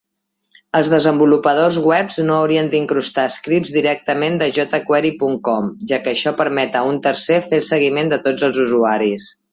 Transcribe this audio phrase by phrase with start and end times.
[0.77, 6.85] Els desenvolupadors web no haurien d'incrustar scripts directament de jQuery.com, ja que això permet a
[6.95, 9.33] un tercer fer el seguiment de tots els usuaris.